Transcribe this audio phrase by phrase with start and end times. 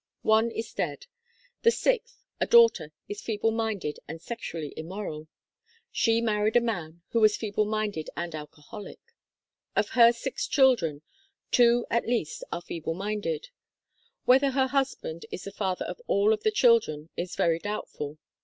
[0.23, 1.05] One is dead.
[1.61, 5.27] The sixth, a daughter, is feeble minded and sexually immoral.
[5.91, 8.97] She married a man who was feeble minded and alcoholic.
[9.75, 11.03] Of her six children,
[11.51, 13.49] two at least are feeble minded.
[14.25, 18.17] Whether her husband is the father of all of the children is very doubtful.